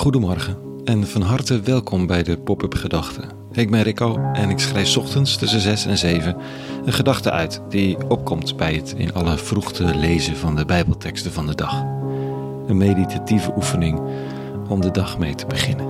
[0.00, 3.28] Goedemorgen en van harte welkom bij de Pop-up Gedachten.
[3.52, 6.36] Ik ben Rico en ik schrijf ochtends tussen 6 en 7
[6.84, 11.46] een gedachte uit die opkomt bij het in alle vroegte lezen van de Bijbelteksten van
[11.46, 11.82] de dag.
[12.66, 14.00] Een meditatieve oefening
[14.68, 15.86] om de dag mee te beginnen.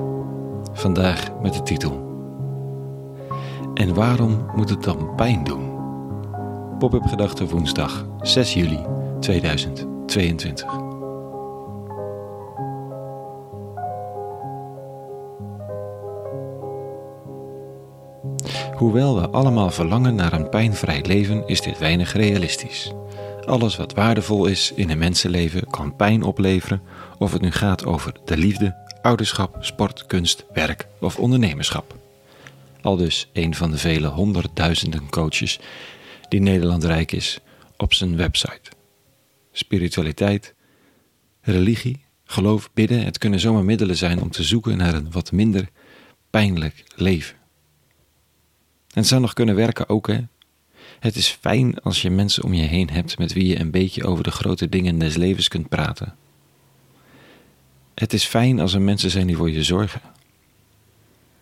[0.72, 2.08] Vandaag met de titel
[3.74, 5.70] En waarom moet het dan pijn doen?
[6.78, 8.80] Pop-up Gedachten woensdag 6 juli
[9.20, 10.89] 2022.
[18.80, 22.92] Hoewel we allemaal verlangen naar een pijnvrij leven, is dit weinig realistisch.
[23.44, 26.82] Alles wat waardevol is in een mensenleven kan pijn opleveren,
[27.18, 31.94] of het nu gaat over de liefde, ouderschap, sport, kunst, werk of ondernemerschap.
[32.82, 35.60] Al dus een van de vele honderdduizenden coaches
[36.28, 37.40] die Nederland rijk is
[37.76, 38.70] op zijn website.
[39.52, 40.54] Spiritualiteit,
[41.40, 45.68] religie, geloof, bidden, het kunnen zomaar middelen zijn om te zoeken naar een wat minder
[46.30, 47.39] pijnlijk leven.
[48.90, 50.20] En het zou nog kunnen werken ook, hè?
[51.00, 54.04] Het is fijn als je mensen om je heen hebt met wie je een beetje
[54.04, 56.16] over de grote dingen des levens kunt praten.
[57.94, 60.00] Het is fijn als er mensen zijn die voor je zorgen.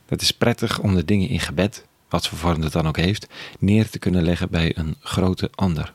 [0.07, 3.27] Het is prettig om de dingen in gebed, wat voor vorm het dan ook heeft,
[3.59, 5.95] neer te kunnen leggen bij een grote ander.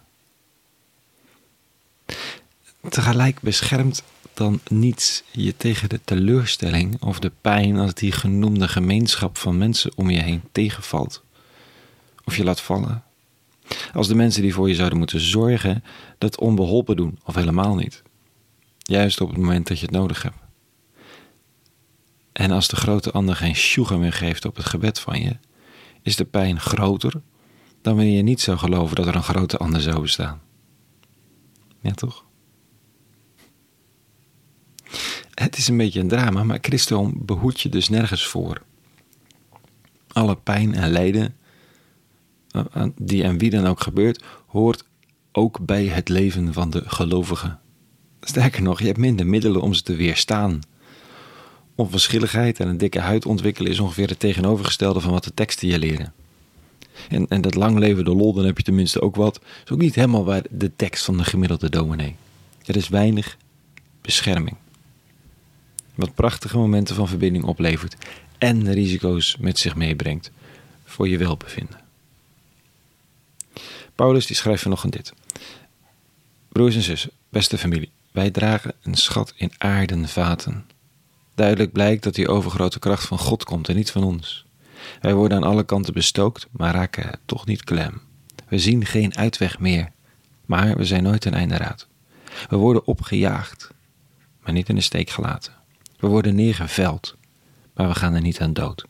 [2.90, 9.38] Tegelijk beschermt dan niets je tegen de teleurstelling of de pijn als die genoemde gemeenschap
[9.38, 11.24] van mensen om je heen tegenvalt
[12.26, 13.04] of je laat vallen.
[13.94, 15.84] Als de mensen die voor je zouden moeten zorgen
[16.18, 18.02] dat onbeholpen doen of helemaal niet.
[18.78, 20.38] Juist op het moment dat je het nodig hebt.
[22.32, 25.38] En als de grote ander geen sjoegen meer geeft op het gebed van je,
[26.02, 27.22] is de pijn groter
[27.82, 30.42] dan wanneer je niet zou geloven dat er een grote ander zou bestaan.
[31.82, 32.26] Ja, toch?
[35.34, 38.62] Het is een beetje een drama, maar Christus behoedt je dus nergens voor.
[40.08, 41.36] Alle pijn en lijden
[42.96, 44.84] die en wie dan ook gebeurt, hoort
[45.32, 47.60] ook bij het leven van de gelovigen.
[48.22, 50.60] Sterker nog, je hebt minder middelen om ze te weerstaan.
[51.76, 55.80] Onverschilligheid en een dikke huid ontwikkelen is ongeveer het tegenovergestelde van wat de teksten je
[55.80, 56.14] leren.
[57.10, 59.40] En, en dat lang leven de lol, dan heb je tenminste ook wat.
[59.66, 62.16] is ook niet helemaal waar de tekst van de gemiddelde dominee.
[62.66, 63.38] Er is weinig
[64.02, 64.58] bescherming.
[65.96, 67.96] Wat prachtige momenten van verbinding oplevert
[68.38, 70.32] en risico's met zich meebrengt
[70.84, 71.83] voor je welbevinden.
[73.96, 75.14] Paulus die schrijft vanochtend dit.
[76.50, 80.66] Broers en zussen, beste familie, wij dragen een schat in aarden vaten.
[81.36, 84.46] Duidelijk blijkt dat die overgrote kracht van God komt en niet van ons.
[85.02, 88.02] Wij worden aan alle kanten bestookt, maar raken toch niet klem.
[88.48, 89.92] We zien geen uitweg meer,
[90.46, 91.88] maar we zijn nooit een einde raad.
[92.50, 93.70] We worden opgejaagd,
[94.44, 95.54] maar niet in de steek gelaten.
[96.00, 97.16] We worden neergeveld,
[97.74, 98.86] maar we gaan er niet aan dood.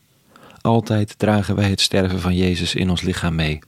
[0.60, 3.58] Altijd dragen wij het sterven van Jezus in ons lichaam mee,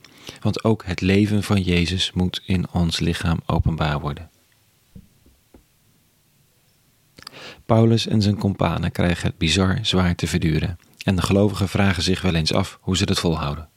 [0.40, 4.30] want ook het leven van Jezus moet in ons lichaam openbaar worden.
[7.66, 12.22] Paulus en zijn kompanen krijgen het bizar zwaar te verduren en de gelovigen vragen zich
[12.22, 13.68] wel eens af hoe ze het volhouden.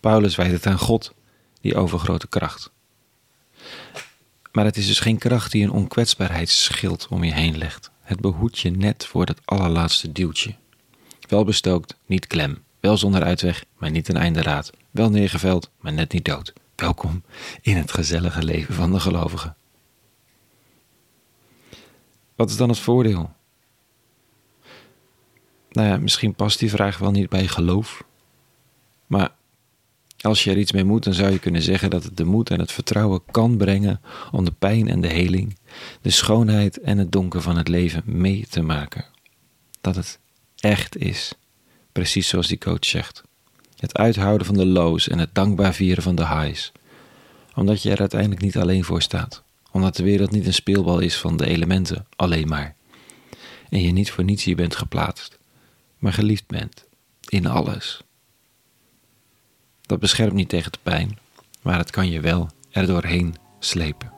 [0.00, 1.14] Paulus wijt het aan God,
[1.60, 2.70] die overgrote kracht.
[4.52, 7.90] Maar het is dus geen kracht die een onkwetsbaarheidsschild om je heen legt.
[8.00, 10.54] Het behoedt je net voor dat allerlaatste duwtje.
[11.28, 12.62] Wel bestookt, niet klem.
[12.82, 14.70] Wel zonder uitweg, maar niet een einde raad.
[14.90, 16.52] Wel neergeveld, maar net niet dood.
[16.76, 17.22] Welkom
[17.60, 19.56] in het gezellige leven van de gelovigen.
[22.36, 23.32] Wat is dan het voordeel?
[25.70, 28.04] Nou ja, misschien past die vraag wel niet bij geloof.
[29.06, 29.30] Maar
[30.20, 32.50] als je er iets mee moet, dan zou je kunnen zeggen dat het de moed
[32.50, 34.00] en het vertrouwen kan brengen
[34.32, 35.58] om de pijn en de heling,
[36.00, 39.04] de schoonheid en het donker van het leven mee te maken.
[39.80, 40.18] Dat het
[40.56, 41.34] echt is.
[41.92, 43.22] Precies zoals die coach zegt.
[43.76, 46.72] Het uithouden van de lows en het dankbaar vieren van de highs.
[47.54, 49.42] Omdat je er uiteindelijk niet alleen voor staat.
[49.70, 52.74] Omdat de wereld niet een speelbal is van de elementen alleen maar.
[53.68, 55.38] En je niet voor niets hier bent geplaatst,
[55.98, 56.84] maar geliefd bent.
[57.28, 58.00] In alles.
[59.82, 61.18] Dat beschermt niet tegen de pijn,
[61.62, 64.12] maar het kan je wel er doorheen slepen.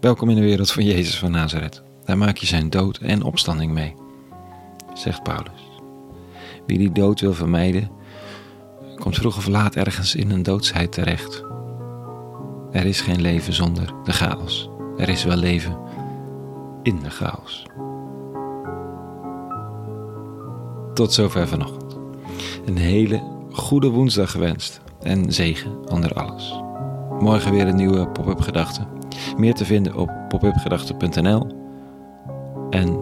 [0.00, 1.82] Welkom in de wereld van Jezus van Nazareth.
[2.04, 3.94] Daar maak je zijn dood en opstanding mee
[4.94, 5.69] zegt Paulus.
[6.66, 7.90] Wie die dood wil vermijden,
[8.98, 11.44] komt vroeg of laat ergens in een doodsheid terecht.
[12.70, 14.70] Er is geen leven zonder de chaos.
[14.96, 15.76] Er is wel leven
[16.82, 17.66] in de chaos.
[20.94, 21.98] Tot zover vanochtend.
[22.64, 26.60] Een hele goede woensdag gewenst en zegen onder alles.
[27.20, 28.80] Morgen weer een nieuwe pop-up gedachte.
[29.36, 31.46] Meer te vinden op popupgedachten.nl
[32.70, 32.98] en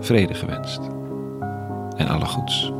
[0.00, 0.80] vrede gewenst.
[1.96, 2.72] En alle goeds.